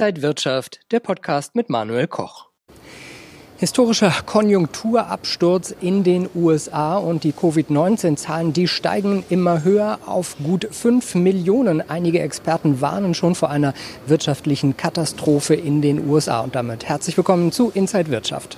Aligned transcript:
Inside 0.00 0.22
Wirtschaft, 0.22 0.80
der 0.92 1.00
Podcast 1.00 1.54
mit 1.54 1.68
Manuel 1.68 2.06
Koch. 2.06 2.46
Historischer 3.58 4.10
Konjunkturabsturz 4.24 5.74
in 5.78 6.04
den 6.04 6.26
USA 6.34 6.96
und 6.96 7.22
die 7.22 7.32
Covid-19-Zahlen, 7.32 8.54
die 8.54 8.66
steigen 8.66 9.24
immer 9.28 9.62
höher 9.62 9.98
auf 10.06 10.36
gut 10.42 10.66
fünf 10.70 11.14
Millionen. 11.14 11.86
Einige 11.90 12.20
Experten 12.20 12.80
warnen 12.80 13.12
schon 13.12 13.34
vor 13.34 13.50
einer 13.50 13.74
wirtschaftlichen 14.06 14.74
Katastrophe 14.74 15.54
in 15.54 15.82
den 15.82 16.08
USA. 16.08 16.40
Und 16.40 16.54
damit 16.54 16.86
herzlich 16.86 17.18
willkommen 17.18 17.52
zu 17.52 17.70
Inside 17.74 18.08
Wirtschaft. 18.10 18.56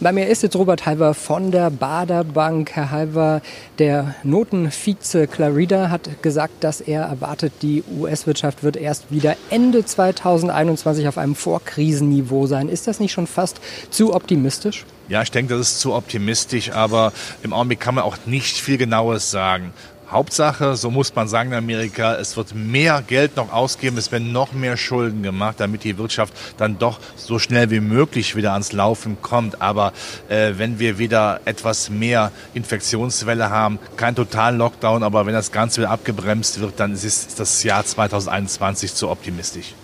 Bei 0.00 0.10
mir 0.12 0.26
ist 0.26 0.42
jetzt 0.42 0.56
Robert 0.56 0.86
Halver 0.86 1.14
von 1.14 1.52
der 1.52 1.70
Bader 1.70 2.24
Bank. 2.24 2.72
Herr 2.72 2.90
Halver, 2.90 3.42
der 3.78 4.16
Notenvize 4.24 5.28
Clarida 5.28 5.88
hat 5.88 6.20
gesagt, 6.20 6.64
dass 6.64 6.80
er 6.80 7.02
erwartet, 7.02 7.52
die 7.62 7.84
US-Wirtschaft 7.98 8.64
wird 8.64 8.76
erst 8.76 9.12
wieder 9.12 9.36
Ende 9.50 9.84
2021 9.84 11.06
auf 11.06 11.16
einem 11.16 11.36
Vorkrisenniveau 11.36 12.46
sein. 12.46 12.68
Ist 12.68 12.88
das 12.88 12.98
nicht 12.98 13.12
schon 13.12 13.28
fast 13.28 13.60
zu 13.90 14.12
optimistisch? 14.12 14.84
Ja, 15.08 15.22
ich 15.22 15.30
denke, 15.30 15.56
das 15.56 15.72
ist 15.72 15.80
zu 15.80 15.94
optimistisch, 15.94 16.72
aber 16.72 17.12
im 17.42 17.52
Augenblick 17.52 17.78
kann 17.78 17.94
man 17.94 18.04
auch 18.04 18.16
nicht 18.26 18.56
viel 18.56 18.78
Genaues 18.78 19.30
sagen. 19.30 19.72
Hauptsache, 20.10 20.76
so 20.76 20.90
muss 20.90 21.14
man 21.14 21.28
sagen 21.28 21.52
in 21.52 21.58
Amerika, 21.58 22.14
es 22.16 22.36
wird 22.36 22.54
mehr 22.54 23.02
Geld 23.06 23.36
noch 23.36 23.52
ausgeben, 23.52 23.96
es 23.96 24.12
werden 24.12 24.32
noch 24.32 24.52
mehr 24.52 24.76
Schulden 24.76 25.22
gemacht, 25.22 25.56
damit 25.58 25.84
die 25.84 25.98
Wirtschaft 25.98 26.34
dann 26.56 26.78
doch 26.78 27.00
so 27.16 27.38
schnell 27.38 27.70
wie 27.70 27.80
möglich 27.80 28.36
wieder 28.36 28.52
ans 28.52 28.72
Laufen 28.72 29.16
kommt. 29.22 29.60
Aber 29.62 29.92
äh, 30.28 30.52
wenn 30.56 30.78
wir 30.78 30.98
wieder 30.98 31.40
etwas 31.44 31.90
mehr 31.90 32.32
Infektionswelle 32.54 33.50
haben, 33.50 33.78
kein 33.96 34.14
totalen 34.14 34.58
Lockdown, 34.58 35.02
aber 35.02 35.26
wenn 35.26 35.34
das 35.34 35.52
Ganze 35.52 35.82
wieder 35.82 35.90
abgebremst 35.90 36.60
wird, 36.60 36.78
dann 36.78 36.92
ist 36.92 37.38
das 37.38 37.62
Jahr 37.62 37.84
2021 37.84 38.94
zu 38.94 39.10
optimistisch. 39.10 39.74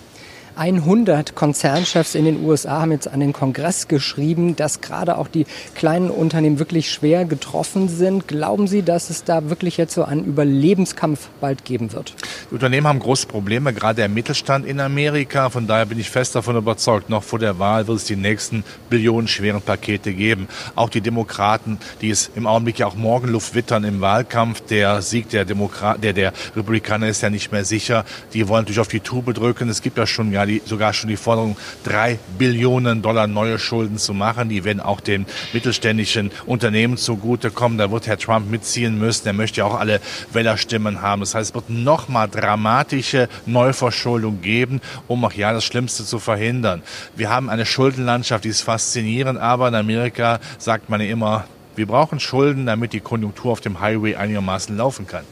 100 0.55 1.35
Konzernchefs 1.35 2.15
in 2.15 2.25
den 2.25 2.43
USA 2.43 2.81
haben 2.81 2.91
jetzt 2.91 3.07
an 3.07 3.19
den 3.19 3.33
Kongress 3.33 3.87
geschrieben, 3.87 4.55
dass 4.55 4.81
gerade 4.81 5.17
auch 5.17 5.27
die 5.27 5.45
kleinen 5.75 6.09
Unternehmen 6.09 6.59
wirklich 6.59 6.91
schwer 6.91 7.25
getroffen 7.25 7.87
sind. 7.87 8.27
Glauben 8.27 8.67
Sie, 8.67 8.81
dass 8.81 9.09
es 9.09 9.23
da 9.23 9.49
wirklich 9.49 9.77
jetzt 9.77 9.93
so 9.93 10.03
einen 10.03 10.25
Überlebenskampf 10.25 11.29
bald 11.39 11.65
geben 11.65 11.93
wird? 11.93 12.13
Die 12.49 12.55
Unternehmen 12.55 12.87
haben 12.87 12.99
große 12.99 13.27
Probleme, 13.27 13.73
gerade 13.73 13.95
der 13.95 14.09
Mittelstand 14.09 14.65
in 14.65 14.79
Amerika. 14.79 15.49
Von 15.49 15.67
daher 15.67 15.85
bin 15.85 15.99
ich 15.99 16.09
fest 16.09 16.35
davon 16.35 16.55
überzeugt, 16.55 17.09
noch 17.09 17.23
vor 17.23 17.39
der 17.39 17.59
Wahl 17.59 17.87
wird 17.87 17.97
es 17.97 18.05
die 18.05 18.15
nächsten 18.15 18.63
billionenschweren 18.89 19.61
Pakete 19.61 20.13
geben. 20.13 20.47
Auch 20.75 20.89
die 20.89 21.01
Demokraten, 21.01 21.77
die 22.01 22.09
es 22.09 22.29
im 22.35 22.47
Augenblick 22.47 22.79
ja 22.79 22.87
auch 22.87 22.95
Morgenluft 22.95 23.55
wittern 23.55 23.83
im 23.83 24.01
Wahlkampf. 24.01 24.61
Der 24.69 25.01
Sieg 25.01 25.29
der, 25.29 25.45
Demokrat 25.45 26.03
der, 26.03 26.13
der 26.13 26.33
Republikaner 26.55 27.07
ist 27.07 27.21
ja 27.21 27.29
nicht 27.29 27.51
mehr 27.51 27.65
sicher. 27.65 28.05
Die 28.33 28.47
wollen 28.47 28.63
natürlich 28.63 28.79
auf 28.79 28.87
die 28.87 28.99
Tube 28.99 29.33
drücken. 29.33 29.69
Es 29.69 29.81
gibt 29.81 29.97
ja 29.97 30.05
schon 30.05 30.31
ja 30.41 30.45
die, 30.45 30.61
sogar 30.65 30.93
schon 30.93 31.09
die 31.09 31.17
Forderung, 31.17 31.57
drei 31.83 32.19
Billionen 32.37 33.01
Dollar 33.01 33.27
neue 33.27 33.59
Schulden 33.59 33.97
zu 33.97 34.13
machen. 34.13 34.49
Die 34.49 34.63
werden 34.63 34.79
auch 34.79 34.99
den 34.99 35.25
mittelständischen 35.53 36.31
Unternehmen 36.45 36.97
zugutekommen. 36.97 37.77
Da 37.77 37.91
wird 37.91 38.07
Herr 38.07 38.17
Trump 38.17 38.49
mitziehen 38.49 38.99
müssen. 38.99 39.27
Er 39.27 39.33
möchte 39.33 39.59
ja 39.59 39.65
auch 39.65 39.79
alle 39.79 40.01
Wählerstimmen 40.33 41.01
haben. 41.01 41.21
Das 41.21 41.35
heißt, 41.35 41.51
es 41.51 41.55
wird 41.55 41.69
nochmal 41.69 42.29
dramatische 42.29 43.29
Neuverschuldung 43.45 44.41
geben, 44.41 44.81
um 45.07 45.23
auch 45.25 45.33
ja 45.33 45.53
das 45.53 45.63
Schlimmste 45.63 46.05
zu 46.05 46.19
verhindern. 46.19 46.81
Wir 47.15 47.29
haben 47.29 47.49
eine 47.49 47.65
Schuldenlandschaft, 47.65 48.43
die 48.43 48.49
ist 48.49 48.61
faszinierend, 48.61 49.39
aber 49.39 49.67
in 49.67 49.75
Amerika 49.75 50.39
sagt 50.57 50.89
man 50.89 51.01
ja 51.01 51.07
immer, 51.07 51.45
wir 51.75 51.87
brauchen 51.87 52.19
Schulden, 52.19 52.65
damit 52.65 52.93
die 52.93 52.99
Konjunktur 52.99 53.51
auf 53.51 53.61
dem 53.61 53.79
Highway 53.79 54.15
einigermaßen 54.15 54.75
laufen 54.75 55.07
kann. 55.07 55.23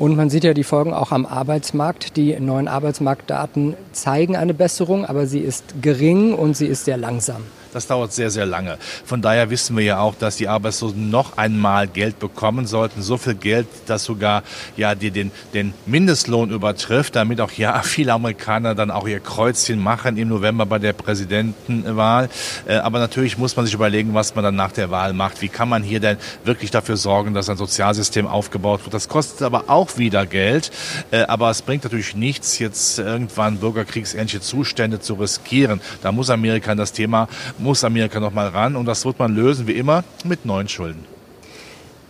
Und 0.00 0.16
man 0.16 0.30
sieht 0.30 0.44
ja 0.44 0.54
die 0.54 0.64
Folgen 0.64 0.94
auch 0.94 1.12
am 1.12 1.26
Arbeitsmarkt. 1.26 2.16
Die 2.16 2.40
neuen 2.40 2.68
Arbeitsmarktdaten 2.68 3.76
zeigen 3.92 4.34
eine 4.34 4.54
Besserung, 4.54 5.04
aber 5.04 5.26
sie 5.26 5.40
ist 5.40 5.82
gering 5.82 6.32
und 6.32 6.56
sie 6.56 6.68
ist 6.68 6.86
sehr 6.86 6.96
langsam. 6.96 7.42
Das 7.72 7.86
dauert 7.86 8.12
sehr, 8.12 8.30
sehr 8.30 8.46
lange. 8.46 8.78
Von 9.04 9.22
daher 9.22 9.50
wissen 9.50 9.76
wir 9.76 9.84
ja 9.84 10.00
auch, 10.00 10.14
dass 10.14 10.36
die 10.36 10.48
Arbeitslosen 10.48 11.10
noch 11.10 11.36
einmal 11.36 11.86
Geld 11.86 12.18
bekommen 12.18 12.66
sollten. 12.66 13.02
So 13.02 13.16
viel 13.16 13.34
Geld, 13.34 13.66
dass 13.86 14.04
sogar 14.04 14.42
ja 14.76 14.94
die, 14.94 15.10
den, 15.10 15.30
den 15.54 15.72
Mindestlohn 15.86 16.50
übertrifft, 16.50 17.16
damit 17.16 17.40
auch 17.40 17.52
ja 17.52 17.80
viele 17.82 18.12
Amerikaner 18.12 18.74
dann 18.74 18.90
auch 18.90 19.06
ihr 19.06 19.20
Kreuzchen 19.20 19.78
machen 19.80 20.16
im 20.16 20.28
November 20.28 20.66
bei 20.66 20.78
der 20.78 20.92
Präsidentenwahl. 20.92 22.28
Äh, 22.66 22.76
aber 22.76 22.98
natürlich 22.98 23.38
muss 23.38 23.56
man 23.56 23.66
sich 23.66 23.74
überlegen, 23.74 24.14
was 24.14 24.34
man 24.34 24.44
dann 24.44 24.56
nach 24.56 24.72
der 24.72 24.90
Wahl 24.90 25.12
macht. 25.12 25.40
Wie 25.42 25.48
kann 25.48 25.68
man 25.68 25.82
hier 25.82 26.00
denn 26.00 26.16
wirklich 26.44 26.70
dafür 26.70 26.96
sorgen, 26.96 27.34
dass 27.34 27.48
ein 27.48 27.56
Sozialsystem 27.56 28.26
aufgebaut 28.26 28.84
wird? 28.84 28.94
Das 28.94 29.08
kostet 29.08 29.42
aber 29.42 29.64
auch 29.68 29.96
wieder 29.96 30.26
Geld. 30.26 30.70
Äh, 31.10 31.22
aber 31.22 31.50
es 31.50 31.62
bringt 31.62 31.84
natürlich 31.84 32.16
nichts, 32.16 32.58
jetzt 32.58 32.98
irgendwann 32.98 33.58
bürgerkriegsähnliche 33.58 34.40
Zustände 34.40 35.00
zu 35.00 35.14
riskieren. 35.14 35.80
Da 36.02 36.10
muss 36.12 36.30
Amerika 36.30 36.72
in 36.72 36.78
das 36.78 36.92
Thema 36.92 37.28
muss 37.60 37.84
Amerika 37.84 38.20
noch 38.20 38.32
mal 38.32 38.48
ran 38.48 38.76
und 38.76 38.86
das 38.86 39.04
wird 39.04 39.18
man 39.18 39.34
lösen, 39.34 39.66
wie 39.66 39.72
immer, 39.72 40.04
mit 40.24 40.44
neuen 40.44 40.68
Schulden. 40.68 41.09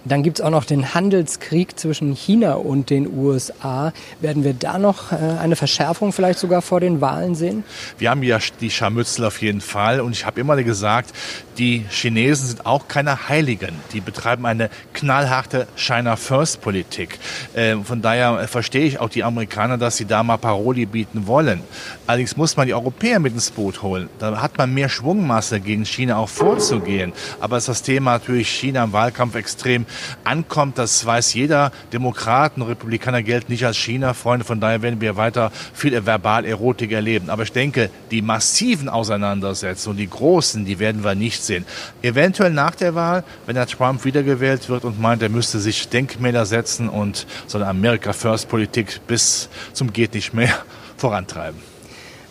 Dann 0.05 0.23
gibt 0.23 0.39
es 0.39 0.45
auch 0.45 0.51
noch 0.51 0.65
den 0.65 0.95
Handelskrieg 0.95 1.79
zwischen 1.79 2.15
China 2.15 2.55
und 2.55 2.89
den 2.89 3.07
USA. 3.07 3.93
Werden 4.21 4.45
wir 4.45 4.55
da 4.55 4.79
noch 4.79 5.13
äh, 5.13 5.17
eine 5.17 5.57
Verschärfung 5.57 6.13
vielleicht 6.13 6.39
sogar 6.39 6.63
vor 6.63 6.81
den 6.81 7.03
Wahlen 7.03 7.35
sehen? 7.35 7.65
Wir 7.99 8.11
haben 8.11 8.23
ja 8.23 8.39
die 8.61 8.71
Scharmützel 8.71 9.27
auf 9.27 9.43
jeden 9.43 9.61
Fall. 9.61 10.01
Und 10.01 10.13
ich 10.13 10.25
habe 10.25 10.41
immer 10.41 10.61
gesagt, 10.63 11.13
die 11.59 11.85
Chinesen 11.91 12.47
sind 12.47 12.65
auch 12.65 12.89
keine 12.89 13.29
Heiligen. 13.29 13.75
Die 13.93 14.01
betreiben 14.01 14.47
eine 14.47 14.71
knallharte 14.95 15.67
China-First-Politik. 15.77 17.19
Äh, 17.53 17.77
von 17.77 18.01
daher 18.01 18.49
verstehe 18.49 18.87
ich 18.87 19.01
auch 19.01 19.11
die 19.11 19.23
Amerikaner, 19.23 19.77
dass 19.77 19.99
sie 19.99 20.07
da 20.07 20.23
mal 20.23 20.39
Paroli 20.39 20.87
bieten 20.87 21.27
wollen. 21.27 21.61
Allerdings 22.07 22.39
muss 22.39 22.57
man 22.57 22.67
die 22.67 22.73
Europäer 22.73 23.19
mit 23.19 23.35
ins 23.35 23.51
Boot 23.51 23.83
holen. 23.83 24.09
Da 24.19 24.41
hat 24.41 24.57
man 24.57 24.73
mehr 24.73 24.89
Schwungmasse 24.89 25.61
gegen 25.61 25.85
China 25.85 26.17
auch 26.17 26.31
vorzugehen. 26.31 27.13
Aber 27.39 27.59
ist 27.59 27.69
das 27.69 27.83
Thema 27.83 28.13
natürlich 28.13 28.49
China 28.49 28.85
im 28.85 28.93
Wahlkampf 28.95 29.35
extrem 29.35 29.85
ankommt. 30.25 30.79
Das 30.79 31.05
weiß 31.05 31.35
jeder. 31.35 31.73
Demokraten, 31.93 32.63
Republikaner 32.63 33.23
gelten 33.23 33.53
nicht 33.53 33.65
als 33.65 33.77
China-Freunde. 33.77 34.45
Von 34.45 34.61
daher 34.61 34.83
werden 34.83 35.01
wir 35.01 35.17
weiter 35.17 35.53
viel 35.73 36.05
Verbal-Erotik 36.05 36.93
erleben. 36.93 37.31
Aber 37.31 37.43
ich 37.43 37.53
denke, 37.53 37.91
die 38.11 38.23
massiven 38.23 38.89
Auseinandersetzungen, 38.89 39.97
die 39.99 40.09
großen, 40.09 40.65
die 40.65 40.79
werden 40.79 41.05
wir 41.05 41.15
nicht 41.15 41.43
sehen. 41.43 41.65
Eventuell 42.03 42.53
nach 42.53 42.75
der 42.75 42.95
Wahl, 42.95 43.25
wenn 43.47 43.55
der 43.55 43.67
Trump 43.67 44.05
wiedergewählt 44.05 44.69
wird 44.69 44.85
und 44.85 45.01
meint, 45.01 45.23
er 45.23 45.29
müsste 45.29 45.61
sich 45.61 45.89
Denkmäler 45.89 46.47
setzen 46.47 46.89
und 46.89 47.27
so 47.47 47.59
eine 47.59 47.67
America-First-Politik 47.69 49.07
bis 49.07 49.49
zum 49.73 49.93
geht 49.93 50.15
nicht 50.15 50.35
mehr 50.35 50.55
vorantreiben. 50.97 51.70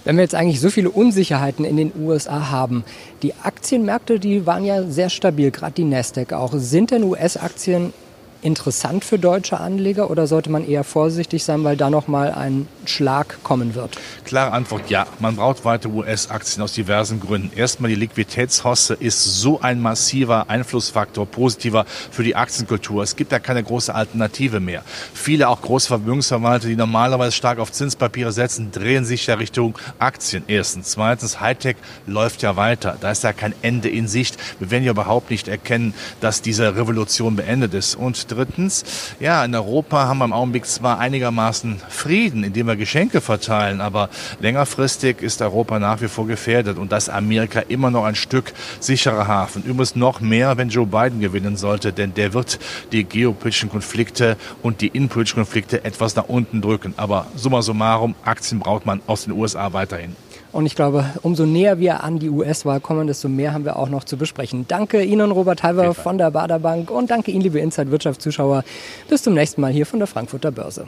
Wenn 0.05 0.15
wir 0.15 0.23
jetzt 0.23 0.35
eigentlich 0.35 0.61
so 0.61 0.69
viele 0.69 0.89
Unsicherheiten 0.89 1.65
in 1.65 1.77
den 1.77 1.91
USA 1.99 2.49
haben, 2.49 2.83
die 3.21 3.33
Aktienmärkte, 3.35 4.19
die 4.19 4.45
waren 4.45 4.63
ja 4.63 4.83
sehr 4.83 5.09
stabil, 5.09 5.51
gerade 5.51 5.73
die 5.73 5.83
Nasdaq 5.83 6.33
auch. 6.33 6.53
Sind 6.55 6.91
denn 6.91 7.03
US-Aktien 7.03 7.93
interessant 8.41 9.03
für 9.03 9.19
deutsche 9.19 9.59
Anleger 9.59 10.09
oder 10.09 10.27
sollte 10.27 10.49
man 10.49 10.67
eher 10.67 10.83
vorsichtig 10.83 11.43
sein, 11.43 11.63
weil 11.63 11.77
da 11.77 11.89
noch 11.89 12.07
mal 12.07 12.31
ein 12.31 12.67
Schlag 12.85 13.43
kommen 13.43 13.75
wird? 13.75 13.97
Klare 14.25 14.51
Antwort 14.51 14.89
ja. 14.89 15.07
Man 15.19 15.35
braucht 15.35 15.65
weitere 15.65 15.91
US-Aktien 15.91 16.63
aus 16.63 16.73
diversen 16.73 17.19
Gründen. 17.19 17.51
Erstmal 17.55 17.89
die 17.89 17.95
Liquiditätshosse 17.95 18.93
ist 18.93 19.23
so 19.23 19.61
ein 19.61 19.81
massiver 19.81 20.49
Einflussfaktor, 20.49 21.25
positiver 21.25 21.85
für 22.11 22.23
die 22.23 22.35
Aktienkultur. 22.35 23.03
Es 23.03 23.15
gibt 23.15 23.31
da 23.31 23.39
keine 23.39 23.63
große 23.63 23.93
Alternative 23.93 24.59
mehr. 24.59 24.83
Viele 25.13 25.49
auch 25.49 25.61
große 25.61 25.87
Vermögensverwalter, 25.87 26.67
die 26.67 26.75
normalerweise 26.75 27.33
stark 27.33 27.59
auf 27.59 27.71
Zinspapiere 27.71 28.31
setzen, 28.31 28.71
drehen 28.71 29.05
sich 29.05 29.27
ja 29.27 29.35
Richtung 29.35 29.77
Aktien. 29.99 30.43
Erstens. 30.47 30.91
Zweitens, 30.91 31.39
Hightech 31.39 31.75
läuft 32.07 32.41
ja 32.41 32.55
weiter. 32.55 32.97
Da 32.99 33.11
ist 33.11 33.23
ja 33.23 33.33
kein 33.33 33.53
Ende 33.61 33.89
in 33.89 34.07
Sicht. 34.07 34.37
Wir 34.59 34.71
werden 34.71 34.83
ja 34.83 34.91
überhaupt 34.91 35.29
nicht 35.29 35.47
erkennen, 35.47 35.93
dass 36.21 36.41
diese 36.41 36.75
Revolution 36.75 37.35
beendet 37.35 37.73
ist. 37.73 37.95
Und 37.95 38.28
drittens, 38.31 38.83
ja, 39.19 39.43
in 39.43 39.53
Europa 39.53 40.07
haben 40.07 40.19
wir 40.19 40.25
im 40.25 40.33
Augenblick 40.33 40.65
zwar 40.65 40.99
einigermaßen 40.99 41.81
Frieden, 41.89 42.43
indem 42.43 42.67
wir 42.67 42.75
Geschenke 42.75 43.21
verteilen, 43.21 43.81
aber 43.81 44.09
längerfristig 44.39 45.21
ist 45.21 45.41
Europa 45.41 45.79
nach 45.79 46.01
wie 46.01 46.07
vor 46.07 46.27
gefährdet 46.27 46.77
und 46.77 46.91
das 46.91 47.09
Amerika 47.09 47.59
immer 47.61 47.91
noch 47.91 48.05
ein 48.05 48.15
Stück 48.15 48.53
sicherer 48.79 49.27
Hafen. 49.27 49.63
Übrigens 49.63 49.95
noch 49.95 50.21
mehr, 50.21 50.57
wenn 50.57 50.69
Joe 50.69 50.85
Biden 50.85 51.19
gewinnen 51.19 51.57
sollte, 51.57 51.93
denn 51.93 52.13
der 52.13 52.33
wird 52.33 52.59
die 52.91 53.03
geopolitischen 53.03 53.69
Konflikte 53.69 54.37
und 54.61 54.81
die 54.81 54.87
innenpolitischen 54.87 55.43
Konflikte 55.43 55.83
etwas 55.83 56.15
nach 56.15 56.29
unten 56.29 56.61
drücken. 56.61 56.93
Aber 56.97 57.27
summa 57.35 57.61
summarum, 57.61 58.15
Aktien 58.23 58.59
braucht 58.59 58.85
man 58.85 59.01
aus 59.07 59.23
den 59.23 59.33
USA 59.33 59.73
weiterhin. 59.73 60.15
Und 60.51 60.65
ich 60.65 60.75
glaube, 60.75 61.05
umso 61.21 61.45
näher 61.45 61.79
wir 61.79 62.03
an 62.03 62.17
die 62.17 62.29
US-Wahl 62.29 62.79
kommen, 62.79 63.05
desto 63.05 63.29
mehr 63.29 63.53
haben 63.53 63.65
wir 63.65 63.75
auch 63.75 63.89
noch 63.89 64.03
zu 64.03 64.17
besprechen. 64.17 64.65
Danke 64.67 65.03
Ihnen, 65.03 65.31
Robert 65.31 65.61
Halver 65.61 65.93
von 65.93 66.17
der 66.17 66.31
Baderbank 66.31 66.89
und 66.89 67.11
danke 67.11 67.31
Ihnen, 67.31 67.41
liebe 67.41 67.59
Inside-Wirtschaftszuschauer. 67.59 68.63
Bis 69.07 69.21
zum 69.21 69.35
nächsten 69.35 69.61
Mal 69.61 69.71
hier 69.71 69.85
von 69.85 69.99
der 69.99 70.07
Frankfurter 70.07 70.51
Börse. 70.51 70.87